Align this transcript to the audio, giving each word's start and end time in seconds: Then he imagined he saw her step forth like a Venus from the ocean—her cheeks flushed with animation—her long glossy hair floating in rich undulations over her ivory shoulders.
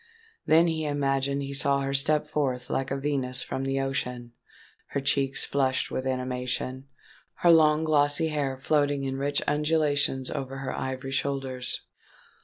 Then 0.47 0.65
he 0.65 0.83
imagined 0.85 1.43
he 1.43 1.53
saw 1.53 1.81
her 1.81 1.93
step 1.93 2.27
forth 2.27 2.71
like 2.71 2.89
a 2.89 2.97
Venus 2.97 3.43
from 3.43 3.65
the 3.65 3.79
ocean—her 3.79 4.99
cheeks 4.99 5.45
flushed 5.45 5.91
with 5.91 6.07
animation—her 6.07 7.51
long 7.51 7.83
glossy 7.83 8.29
hair 8.29 8.57
floating 8.57 9.03
in 9.03 9.17
rich 9.17 9.43
undulations 9.47 10.31
over 10.31 10.57
her 10.57 10.75
ivory 10.75 11.11
shoulders. 11.11 11.81